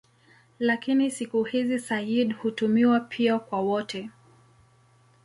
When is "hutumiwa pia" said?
2.33-3.39